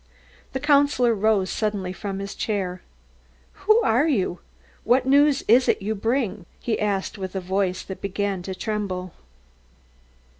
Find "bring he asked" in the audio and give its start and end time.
5.93-7.19